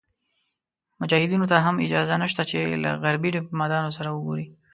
[1.01, 4.45] مجاهدینو ته هم اجازه نشته چې له غربي دیپلوماتانو سره وګوري.